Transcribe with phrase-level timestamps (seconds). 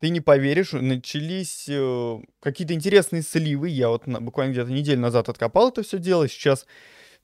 [0.00, 3.68] ты не поверишь, начались э, какие-то интересные сливы.
[3.68, 6.28] Я вот буквально где-то неделю назад откопал это все дело.
[6.28, 6.66] Сейчас,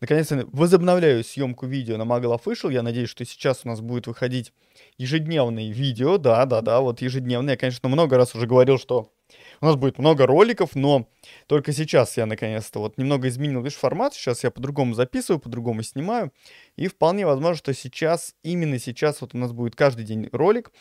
[0.00, 2.72] наконец-то, возобновляю съемку видео на Magal Official.
[2.72, 4.53] Я надеюсь, что сейчас у нас будет выходить
[4.98, 6.17] ежедневные видео.
[6.17, 7.54] Да, да, да, вот ежедневные.
[7.54, 9.12] Я, конечно, много раз уже говорил, что
[9.61, 11.09] у нас будет много роликов, но
[11.46, 14.14] только сейчас я наконец-то вот немного изменил лишь формат.
[14.14, 16.32] Сейчас я по-другому записываю, по-другому снимаю.
[16.77, 20.73] И вполне возможно, что сейчас, именно сейчас вот у нас будет каждый день ролик.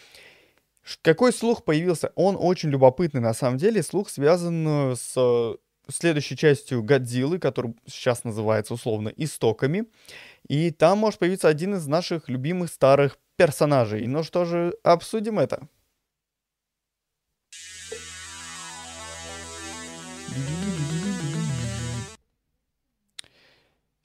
[1.02, 2.12] Какой слух появился?
[2.16, 3.84] Он очень любопытный, на самом деле.
[3.84, 5.58] Слух связан э, с
[5.92, 9.86] следующей частью Годзиллы, который сейчас называется условно «Истоками».
[10.48, 14.08] И там может появиться один из наших любимых старых персонажей.
[14.08, 15.68] Ну что же, обсудим это.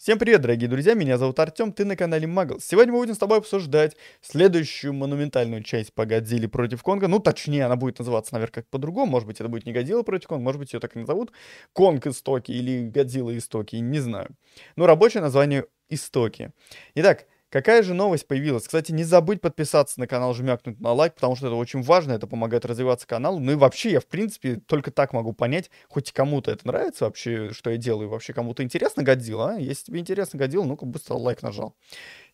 [0.05, 2.61] Всем привет, дорогие друзья, меня зовут Артем, ты на канале Магл.
[2.61, 7.09] Сегодня мы будем с тобой обсуждать следующую монументальную часть по Годзилле против Конга.
[7.09, 9.11] Ну, точнее, она будет называться, наверное, как по-другому.
[9.11, 11.33] Может быть, это будет не Годзилла против Конга, может быть, ее так и назовут.
[11.73, 14.29] Конг Истоки или Годзилла Истоки, не знаю.
[14.77, 16.53] Ну, рабочее название Истоки.
[16.95, 17.25] Итак,
[17.55, 18.65] Какая же новость появилась?
[18.65, 22.27] Кстати, не забудь подписаться на канал, жмякнуть на лайк, потому что это очень важно, это
[22.27, 23.39] помогает развиваться каналу.
[23.39, 27.53] Ну и вообще, я, в принципе, только так могу понять, хоть кому-то это нравится вообще,
[27.53, 29.59] что я делаю, вообще кому-то интересно Годзилла, а?
[29.61, 31.77] Если тебе интересно Годзилла, ну-ка быстро лайк нажал.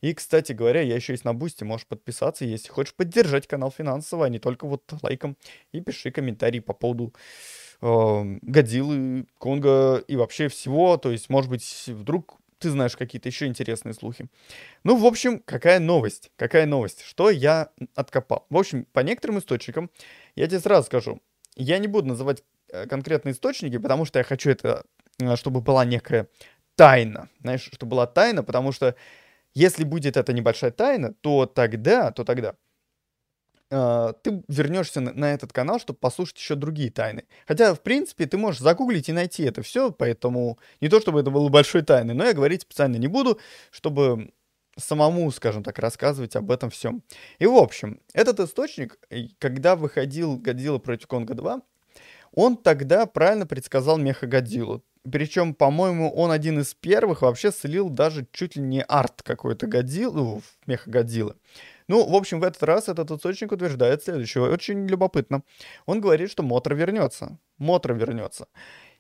[0.01, 4.25] И, кстати говоря, я еще есть на Boosty, можешь подписаться, если хочешь поддержать канал финансово,
[4.25, 5.37] а не только вот лайком.
[5.73, 7.13] И пиши комментарии по поводу
[7.83, 10.97] э, Годзиллы, Конга и вообще всего.
[10.97, 14.29] То есть, может быть, вдруг ты знаешь какие-то еще интересные слухи.
[14.85, 16.31] Ну, в общем, какая новость?
[16.37, 17.03] Какая новость?
[17.03, 18.47] Что я откопал?
[18.51, 19.91] В общем, по некоторым источникам,
[20.37, 21.21] я тебе сразу скажу,
[21.57, 24.85] я не буду называть э, конкретные источники, потому что я хочу это,
[25.21, 26.29] э, чтобы была некая
[26.77, 27.29] тайна.
[27.41, 28.95] Знаешь, чтобы была тайна, потому что
[29.55, 32.55] если будет эта небольшая тайна, то тогда, то тогда
[33.71, 37.25] ты вернешься на, этот канал, чтобы послушать еще другие тайны.
[37.47, 41.31] Хотя, в принципе, ты можешь загуглить и найти это все, поэтому не то, чтобы это
[41.31, 43.39] было большой тайной, но я говорить специально не буду,
[43.71, 44.33] чтобы
[44.77, 47.03] самому, скажем так, рассказывать об этом всем.
[47.39, 48.99] И, в общем, этот источник,
[49.39, 51.61] когда выходил Годзилла против Конга 2,
[52.33, 54.83] он тогда правильно предсказал Меха Годзиллу.
[55.11, 60.43] Причем, по-моему, он один из первых вообще слил даже чуть ли не арт какой-то Годзиллу,
[60.67, 61.37] Меха Годзиллы.
[61.91, 64.45] Ну, в общем, в этот раз этот источник утверждает следующее.
[64.45, 65.43] Очень любопытно.
[65.87, 67.37] Он говорит, что Мотор вернется.
[67.59, 68.47] Мотор вернется.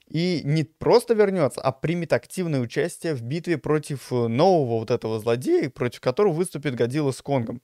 [0.09, 5.21] И не просто вернется, а примет активное участие в битве против э, нового вот этого
[5.21, 7.63] злодея, против которого выступит Годзилла с Конгом.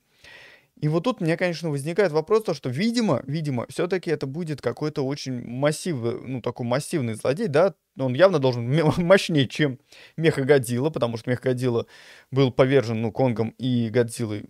[0.81, 5.03] И вот тут меня, конечно, возникает вопрос, то, что, видимо, видимо, все-таки это будет какой-то
[5.03, 9.81] очень массивный, ну, такой массивный злодей, да, он явно должен мощнее, чем
[10.17, 11.87] Меха Годзилла, потому что Меха Годзилла
[12.31, 14.45] был повержен, ну, Конгом и Годзиллой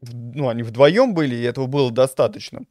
[0.00, 2.62] ну, они вдвоем были, и этого было достаточно,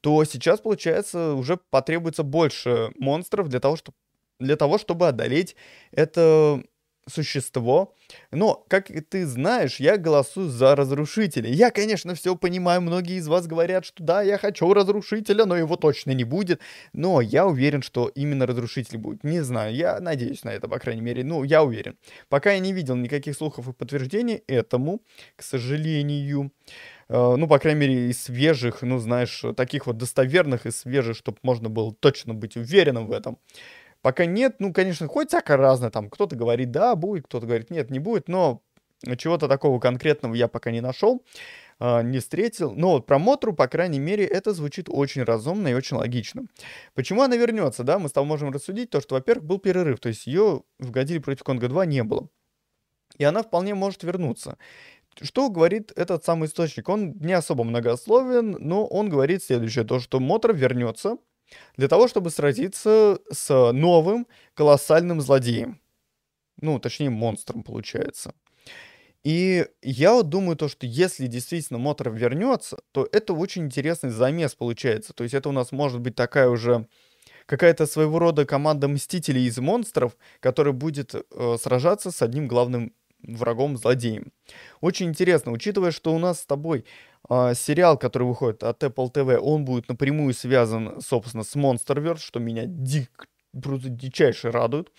[0.00, 3.96] то сейчас, получается, уже потребуется больше монстров для того, чтобы,
[4.40, 5.56] для того, чтобы одолеть
[5.92, 6.62] это
[7.06, 7.94] существо.
[8.30, 11.50] Но, как ты знаешь, я голосую за разрушителя.
[11.50, 15.76] Я, конечно, все понимаю, многие из вас говорят, что да, я хочу разрушителя, но его
[15.76, 16.60] точно не будет.
[16.92, 19.24] Но я уверен, что именно разрушитель будет.
[19.24, 21.24] Не знаю, я надеюсь на это, по крайней мере.
[21.24, 21.96] Ну, я уверен.
[22.28, 25.02] Пока я не видел никаких слухов и подтверждений этому,
[25.36, 26.52] к сожалению.
[27.08, 31.36] Uh, ну, по крайней мере, из свежих, ну, знаешь, таких вот достоверных и свежих, чтобы
[31.42, 33.38] можно было точно быть уверенным в этом.
[34.02, 37.90] Пока нет, ну, конечно, хоть всякое разное, там, кто-то говорит, да, будет, кто-то говорит, нет,
[37.90, 38.60] не будет, но
[39.16, 41.24] чего-то такого конкретного я пока не нашел,
[41.78, 42.72] а, не встретил.
[42.72, 46.46] Но вот про Мотру, по крайней мере, это звучит очень разумно и очень логично.
[46.94, 50.08] Почему она вернется, да, мы с тобой можем рассудить, то, что, во-первых, был перерыв, то
[50.08, 52.28] есть ее в Годзилле против Конга 2 не было.
[53.18, 54.58] И она вполне может вернуться.
[55.20, 56.88] Что говорит этот самый источник?
[56.88, 61.18] Он не особо многословен, но он говорит следующее, то, что Мотор вернется,
[61.76, 65.80] для того, чтобы сразиться с новым колоссальным злодеем.
[66.60, 68.34] Ну, точнее, монстром, получается.
[69.24, 74.54] И я вот думаю то, что если действительно Мотор вернется, то это очень интересный замес
[74.54, 75.12] получается.
[75.12, 76.88] То есть это у нас может быть такая уже
[77.46, 84.32] какая-то своего рода команда мстителей из монстров, которая будет э, сражаться с одним главным врагом-злодеем.
[84.80, 86.84] Очень интересно, учитывая, что у нас с тобой
[87.28, 92.64] сериал, который выходит от Apple TV, он будет напрямую связан, собственно, с Monsterverse, что меня
[92.66, 94.90] дик, просто дичайше радует.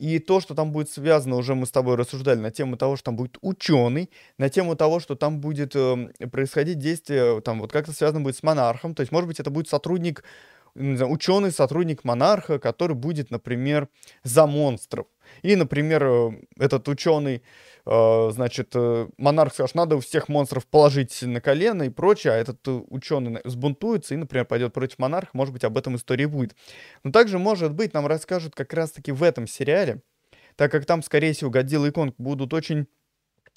[0.00, 3.06] И то, что там будет связано, уже мы с тобой рассуждали на тему того, что
[3.06, 4.08] там будет ученый,
[4.38, 8.42] на тему того, что там будет э, происходить действие, там вот как-то связано будет с
[8.42, 10.24] монархом, то есть, может быть, это будет сотрудник
[10.74, 13.88] ученый, сотрудник монарха, который будет, например,
[14.22, 15.06] за монстров.
[15.42, 17.42] И, например, э, этот ученый,
[17.86, 22.36] э, значит, э, монарх скажет, надо у всех монстров положить на колено и прочее, а
[22.36, 26.54] этот ученый сбунтуется и, например, пойдет против монарха, может быть, об этом истории будет.
[27.04, 30.02] Но также, может быть, нам расскажут как раз-таки в этом сериале,
[30.56, 32.86] так как там, скорее всего, Годзилла и Конг будут очень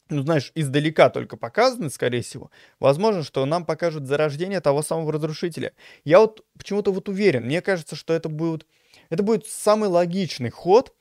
[0.10, 5.74] ну, знаешь, издалека только показаны, скорее всего, возможно, что нам покажут зарождение того самого разрушителя.
[6.04, 8.66] Я вот почему-то вот уверен, мне кажется, что это будет,
[9.10, 10.94] это будет самый логичный ход,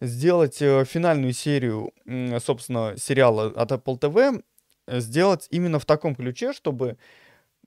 [0.00, 4.42] сделать э, финальную серию, э, собственно, сериала от Apple TV,
[4.88, 6.96] сделать именно в таком ключе, чтобы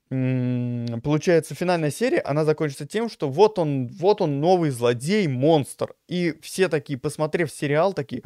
[0.08, 5.94] получается, финальная серия, она закончится тем, что вот он, вот он новый злодей, монстр.
[6.08, 8.22] И все такие, посмотрев сериал, такие,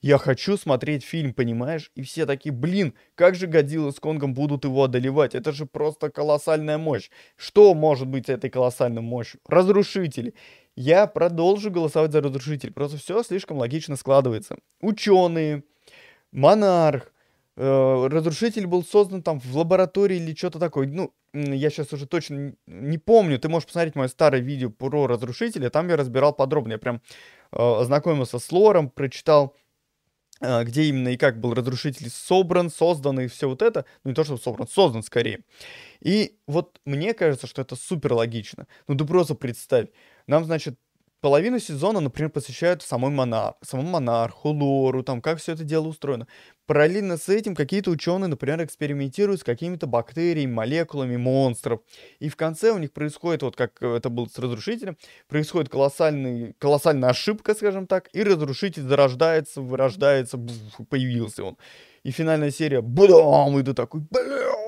[0.00, 1.90] я хочу смотреть фильм, понимаешь?
[1.96, 5.34] И все такие, блин, как же Годзилла с Конгом будут его одолевать?
[5.34, 7.10] Это же просто колоссальная мощь.
[7.36, 9.40] Что может быть этой колоссальной мощью?
[9.46, 10.34] Разрушители.
[10.80, 12.72] Я продолжу голосовать за разрушитель.
[12.72, 14.58] Просто все слишком логично складывается.
[14.80, 15.64] Ученые,
[16.30, 17.12] монарх,
[17.56, 20.86] э, разрушитель был создан там в лаборатории или что-то такое.
[20.86, 23.40] Ну, я сейчас уже точно не помню.
[23.40, 25.68] Ты можешь посмотреть мое старое видео про разрушителя.
[25.68, 26.74] Там я разбирал подробно.
[26.74, 27.02] Я прям
[27.50, 29.56] э, ознакомился с лором, прочитал
[30.40, 33.84] а, где именно и как был разрушитель собран, создан и все вот это.
[34.04, 35.40] Ну, не то, что собран, создан скорее.
[36.00, 38.68] И вот мне кажется, что это супер логично.
[38.86, 39.88] Ну, ты просто представь.
[40.28, 40.78] Нам, значит,
[41.20, 43.54] половину сезона, например, посвящают самой монар...
[43.62, 46.26] самому монарху, лору, там, как все это дело устроено.
[46.66, 51.80] Параллельно с этим какие-то ученые, например, экспериментируют с какими-то бактериями, молекулами монстров.
[52.18, 54.98] И в конце у них происходит, вот как это было с разрушителем,
[55.28, 60.56] происходит колоссальный, колоссальная ошибка, скажем так, и разрушитель зарождается, вырождается, буф,
[60.90, 61.56] появился он.
[62.02, 64.67] И финальная серия, бам, и ты такой, бля,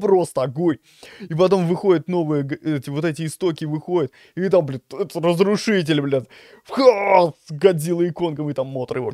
[0.00, 0.78] просто огонь.
[1.20, 4.82] И потом выходят новые, эти, вот эти истоки выходят, и там, блядь,
[5.14, 6.28] разрушитель, блядь,
[6.68, 9.12] с Годзиллой и Конгом, и там мотор его,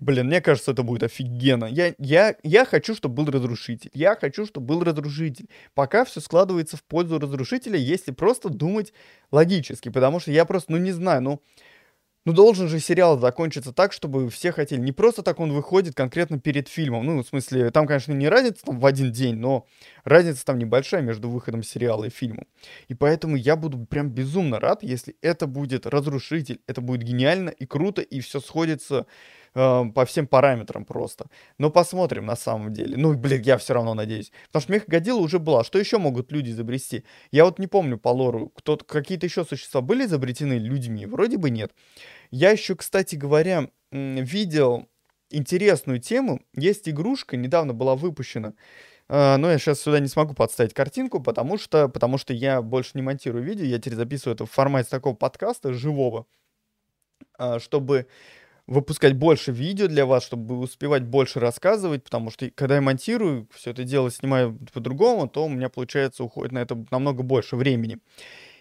[0.00, 1.64] Блин, мне кажется, это будет офигенно.
[1.64, 3.90] Я, я, я хочу, чтобы был разрушитель.
[3.94, 5.48] Я хочу, чтобы был разрушитель.
[5.74, 8.92] Пока все складывается в пользу разрушителя, если просто думать
[9.32, 9.88] логически.
[9.88, 11.42] Потому что я просто, ну не знаю, ну...
[12.28, 14.78] Ну, должен же сериал закончиться так, чтобы все хотели.
[14.78, 17.06] Не просто так он выходит конкретно перед фильмом.
[17.06, 19.66] Ну, в смысле, там, конечно, не разница там, в один день, но
[20.04, 22.46] разница там небольшая между выходом сериала и фильмом.
[22.88, 26.60] И поэтому я буду прям безумно рад, если это будет разрушитель.
[26.66, 29.06] Это будет гениально и круто, и все сходится
[29.58, 31.26] э, по всем параметрам просто.
[31.58, 32.96] Но посмотрим на самом деле.
[32.96, 34.32] Ну, блин, я все равно надеюсь.
[34.46, 35.64] Потому что Меха уже была.
[35.64, 37.04] Что еще могут люди изобрести?
[37.32, 38.52] Я вот не помню по лору,
[38.86, 41.06] какие-то еще существа были изобретены людьми?
[41.06, 41.72] Вроде бы нет.
[42.30, 44.86] Я еще, кстати говоря, видел
[45.30, 46.40] интересную тему.
[46.54, 48.54] Есть игрушка, недавно была выпущена.
[49.08, 52.90] Uh, но я сейчас сюда не смогу подставить картинку, потому что, потому что я больше
[52.92, 56.26] не монтирую видео, я теперь записываю это в формате такого подкаста живого,
[57.38, 58.06] uh, чтобы
[58.68, 63.70] выпускать больше видео для вас, чтобы успевать больше рассказывать, потому что когда я монтирую, все
[63.70, 67.98] это дело снимаю по-другому, то у меня, получается, уходит на это намного больше времени.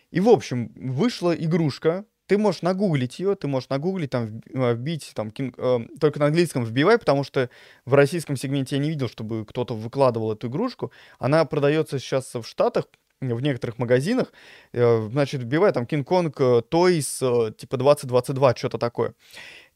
[0.09, 5.11] И, в общем, вышла игрушка, ты можешь нагуглить ее, ты можешь нагуглить, там, э, вбить,
[5.13, 7.49] там, кинг, э, только на английском вбивай, потому что
[7.85, 10.91] в российском сегменте я не видел, чтобы кто-то выкладывал эту игрушку.
[11.19, 12.85] Она продается сейчас в Штатах,
[13.19, 14.31] в некоторых магазинах,
[14.73, 19.13] э, значит, вбивай там King Kong э, Toys, э, типа 2022, что-то такое.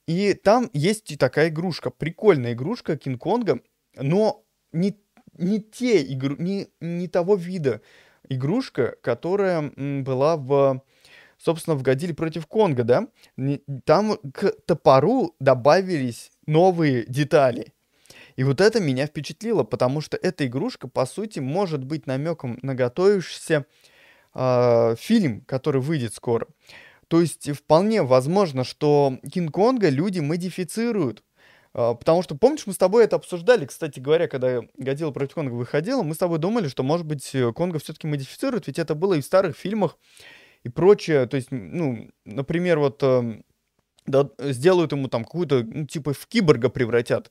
[0.07, 3.61] И там есть такая игрушка, прикольная игрушка Кинг-Конга,
[3.95, 4.97] но не,
[5.37, 7.81] не, те игру, не, не того вида
[8.27, 9.71] игрушка, которая
[10.01, 10.81] была в,
[11.37, 13.07] собственно, в Годзилле против Конга, да?
[13.85, 17.73] Там к топору добавились новые детали.
[18.35, 22.73] И вот это меня впечатлило, потому что эта игрушка, по сути, может быть намеком на
[22.75, 23.65] готовящийся
[24.33, 26.47] э, фильм, который выйдет скоро.
[27.11, 31.25] То есть вполне возможно, что Кинг-Конга люди модифицируют.
[31.73, 35.51] А, потому что, помнишь, мы с тобой это обсуждали, кстати говоря, когда Годзилла против Конга
[35.51, 39.19] выходила, мы с тобой думали, что, может быть, Конга все-таки модифицируют, ведь это было и
[39.19, 39.97] в старых фильмах
[40.63, 41.25] и прочее.
[41.25, 43.43] То есть, ну, например, вот эм,
[44.05, 47.29] да, сделают ему там какую-то, ну, типа в киборга превратят.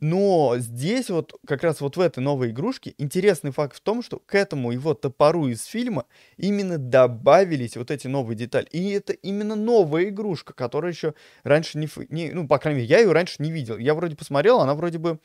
[0.00, 4.18] Но здесь вот, как раз вот в этой новой игрушке, интересный факт в том, что
[4.18, 6.04] к этому его топору из фильма
[6.36, 8.66] именно добавились вот эти новые детали.
[8.72, 12.30] И это именно новая игрушка, которая еще раньше не, не...
[12.32, 13.78] Ну, по крайней мере, я ее раньше не видел.
[13.78, 15.18] Я вроде посмотрел, она вроде бы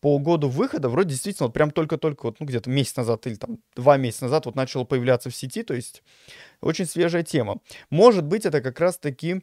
[0.00, 3.58] по году выхода, вроде действительно, вот прям только-только, вот, ну, где-то месяц назад или там
[3.74, 6.02] два месяца назад вот начала появляться в сети, то есть
[6.60, 7.60] очень свежая тема.
[7.90, 9.42] Может быть, это как раз-таки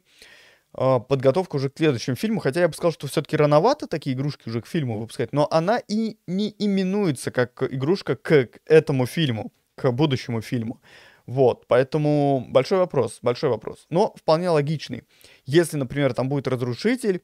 [0.76, 4.62] подготовка уже к следующему фильму, хотя я бы сказал, что все-таки рановато такие игрушки уже
[4.62, 10.42] к фильму выпускать, но она и не именуется как игрушка к этому фильму, к будущему
[10.42, 10.82] фильму.
[11.26, 13.88] Вот, поэтому большой вопрос, большой вопрос.
[13.90, 15.04] Но вполне логичный.
[15.46, 17.22] Если, например, там будет разрушитель,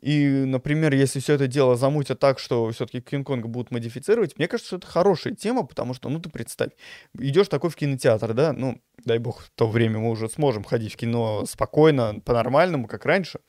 [0.00, 4.68] и, например, если все это дело замутят так, что все-таки Кинг-Конга будут модифицировать, мне кажется,
[4.68, 6.70] что это хорошая тема, потому что, ну, ты представь,
[7.18, 10.92] идешь такой в кинотеатр, да, ну, дай бог, в то время мы уже сможем ходить
[10.92, 13.40] в кино спокойно, по-нормальному, как раньше.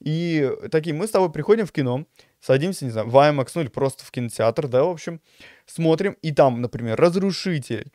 [0.00, 2.06] И такие, мы с тобой приходим в кино,
[2.40, 5.20] садимся, не знаю, в IMAX, ну или просто в кинотеатр, да, в общем,
[5.66, 7.92] смотрим, и там, например, «Разрушитель»,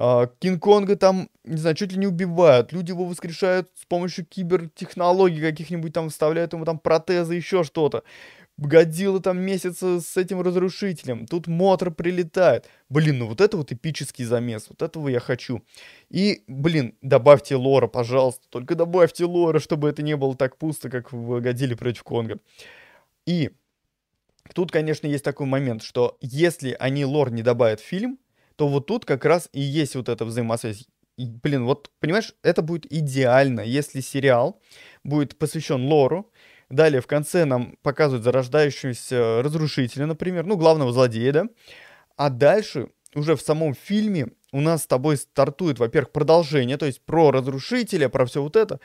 [0.00, 2.72] а, Кинг-Конга там, не знаю, чуть ли не убивают.
[2.72, 8.04] Люди его воскрешают с помощью кибертехнологий каких-нибудь там, вставляют ему там протезы, еще что-то.
[8.58, 11.26] Годзилла там месяца с этим разрушителем.
[11.26, 12.68] Тут Мотор прилетает.
[12.88, 14.66] Блин, ну вот это вот эпический замес.
[14.68, 15.62] Вот этого я хочу.
[16.10, 18.42] И, блин, добавьте лора, пожалуйста.
[18.50, 22.38] Только добавьте лора, чтобы это не было так пусто, как в Годзилле против Конга.
[23.26, 23.50] И
[24.54, 28.18] тут, конечно, есть такой момент, что если они лор не добавят в фильм,
[28.58, 30.88] то вот тут как раз и есть вот эта взаимосвязь.
[31.16, 34.60] И, блин, вот, понимаешь, это будет идеально, если сериал
[35.04, 36.32] будет посвящен лору,
[36.68, 41.48] далее в конце нам показывают зарождающегося разрушителя, например, ну, главного злодея, да,
[42.16, 47.00] а дальше уже в самом фильме у нас с тобой стартует, во-первых, продолжение, то есть
[47.02, 48.80] про разрушителя, про все вот это,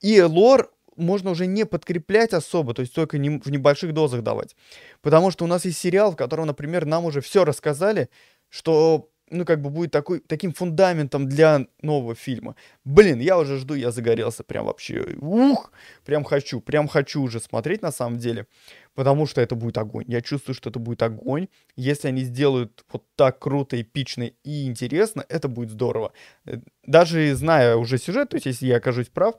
[0.00, 4.54] и лор можно уже не подкреплять особо, то есть только не, в небольших дозах давать.
[5.02, 8.08] Потому что у нас есть сериал, в котором, например, нам уже все рассказали,
[8.48, 12.54] что ну, как бы будет такой, таким фундаментом для нового фильма.
[12.84, 15.16] Блин, я уже жду, я загорелся прям вообще.
[15.20, 15.72] Ух,
[16.04, 18.46] прям хочу, прям хочу уже смотреть на самом деле,
[18.94, 20.04] потому что это будет огонь.
[20.06, 21.48] Я чувствую, что это будет огонь.
[21.76, 26.12] Если они сделают вот так круто, эпично и интересно, это будет здорово.
[26.44, 29.34] Э, даже зная уже сюжет, то есть если я окажусь прав,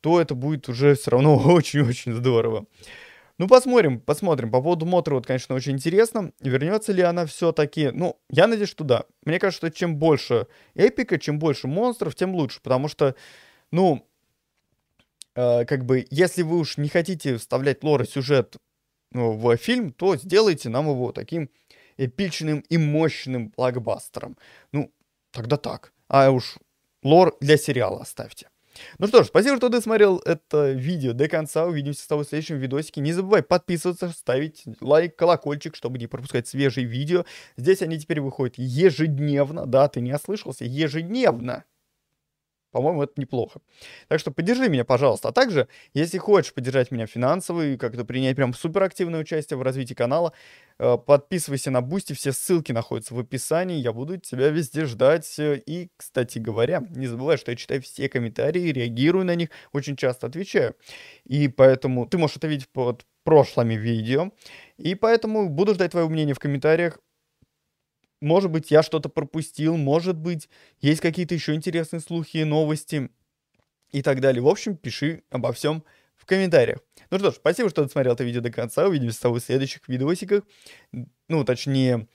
[0.00, 2.66] то это будет уже все равно очень-очень здорово.
[3.38, 4.50] Ну, посмотрим, посмотрим.
[4.50, 6.32] По поводу Мотора, вот, конечно, очень интересно.
[6.40, 7.90] Вернется ли она все-таки?
[7.90, 9.04] Ну, я надеюсь, что да.
[9.24, 12.60] Мне кажется, что чем больше эпика, чем больше монстров, тем лучше.
[12.62, 13.14] Потому что,
[13.70, 14.08] ну,
[15.34, 18.56] э, как бы, если вы уж не хотите вставлять лор и сюжет
[19.12, 21.50] ну, в фильм, то сделайте нам его таким
[21.98, 24.38] эпичным и мощным блокбастером.
[24.72, 24.90] Ну,
[25.30, 25.92] тогда так.
[26.08, 26.56] А уж
[27.02, 28.48] лор для сериала оставьте.
[28.98, 31.66] Ну что ж, спасибо, что досмотрел это видео до конца.
[31.66, 33.00] Увидимся с тобой в следующем видосике.
[33.00, 37.24] Не забывай подписываться, ставить лайк, колокольчик, чтобы не пропускать свежие видео.
[37.56, 39.66] Здесь они теперь выходят ежедневно.
[39.66, 41.64] Да, ты не ослышался, ежедневно.
[42.76, 43.60] По-моему, это неплохо.
[44.08, 45.28] Так что поддержи меня, пожалуйста.
[45.28, 49.94] А также, если хочешь поддержать меня финансово и как-то принять прям суперактивное участие в развитии
[49.94, 50.34] канала,
[50.78, 55.36] э, подписывайся на Boosty, все ссылки находятся в описании, я буду тебя везде ждать.
[55.38, 60.26] И, кстати говоря, не забывай, что я читаю все комментарии, реагирую на них, очень часто
[60.26, 60.74] отвечаю.
[61.24, 64.32] И поэтому ты можешь это видеть под прошлыми видео.
[64.76, 66.98] И поэтому буду ждать твоего мнения в комментариях.
[68.20, 70.48] Может быть, я что-то пропустил, может быть,
[70.80, 73.10] есть какие-то еще интересные слухи, новости
[73.90, 74.42] и так далее.
[74.42, 75.84] В общем, пиши обо всем
[76.16, 76.78] в комментариях.
[77.10, 78.86] Ну что ж, спасибо, что досмотрел это видео до конца.
[78.86, 80.44] Увидимся с тобой в следующих видосиках.
[81.28, 82.08] Ну, точнее,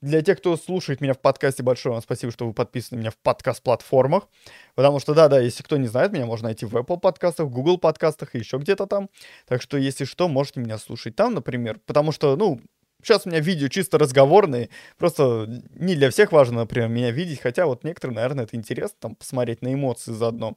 [0.00, 3.10] для тех, кто слушает меня в подкасте, большое вам спасибо, что вы подписаны на меня
[3.10, 4.28] в подкаст-платформах.
[4.76, 7.78] Потому что, да-да, если кто не знает, меня можно найти в Apple подкастах, в Google
[7.78, 9.10] подкастах и еще где-то там.
[9.46, 11.80] Так что, если что, можете меня слушать там, например.
[11.84, 12.60] Потому что, ну,
[13.02, 17.66] Сейчас у меня видео чисто разговорные, просто не для всех важно, например, меня видеть, хотя
[17.66, 20.56] вот некоторым, наверное, это интересно, там, посмотреть на эмоции заодно.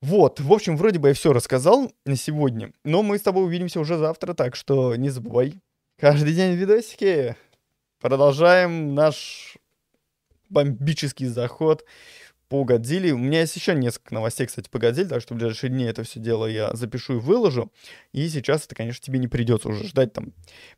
[0.00, 3.80] Вот, в общем, вроде бы я все рассказал на сегодня, но мы с тобой увидимся
[3.80, 5.54] уже завтра, так что не забывай.
[5.98, 7.34] Каждый день видосики.
[8.00, 9.56] Продолжаем наш
[10.50, 11.84] бомбический заход
[12.48, 13.12] по Годзилле.
[13.12, 16.02] У меня есть еще несколько новостей, кстати, по Годзилле, так что в ближайшие дни это
[16.02, 17.72] все дело я запишу и выложу.
[18.12, 20.32] И сейчас это, конечно, тебе не придется уже ждать там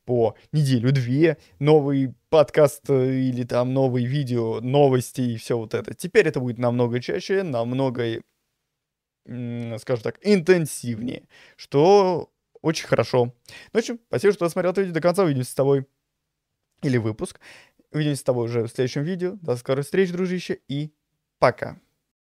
[0.04, 5.94] по неделю-две новый подкаст э, или там новые видео, новости и все вот это.
[5.94, 8.20] Теперь это будет намного чаще, намного,
[9.26, 12.30] скажем так, интенсивнее, что
[12.62, 13.24] очень хорошо.
[13.24, 13.32] Ну,
[13.72, 15.24] в общем, спасибо, что досмотрел это видео до конца.
[15.24, 15.86] Увидимся с тобой.
[16.82, 17.40] Или выпуск.
[17.92, 19.36] Увидимся с тобой уже в следующем видео.
[19.40, 20.92] До скорой встречи, дружище, и
[21.38, 21.76] Пока.